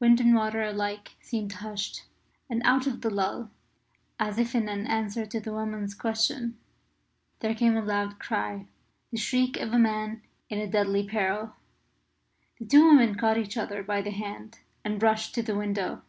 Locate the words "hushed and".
1.52-2.60